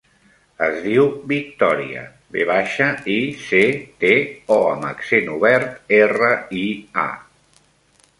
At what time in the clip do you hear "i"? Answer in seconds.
3.15-3.17, 6.63-6.65